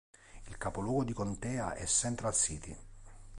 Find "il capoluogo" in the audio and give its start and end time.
0.47-1.03